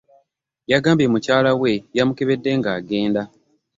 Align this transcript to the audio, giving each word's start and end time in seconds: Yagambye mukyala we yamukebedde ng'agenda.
Yagambye 0.71 1.07
mukyala 1.13 1.51
we 1.61 1.71
yamukebedde 1.97 2.51
ng'agenda. 2.59 3.21